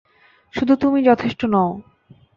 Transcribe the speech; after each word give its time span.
শুধু 0.53 0.73
তুমিই 0.75 1.07
যথেষ্ট 1.09 1.41
নও! 1.45 1.69